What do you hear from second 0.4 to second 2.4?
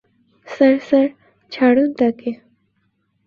Sir, sir, ছাড়ুন তাকে।